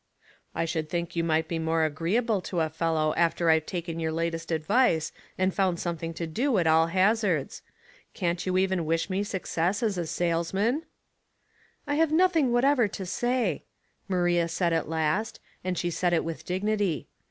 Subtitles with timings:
[0.55, 4.11] "I should think you misrht be moie ajxreeable to a fellow after I've taken your
[4.11, 7.61] latest advice and found something to do at all hazards.
[8.15, 10.87] Can't you even wish me suc cess as salesman?"
[11.55, 13.65] *' I have nothing whatever to say,"
[14.07, 17.07] Maria said at last, and she said it with dignity.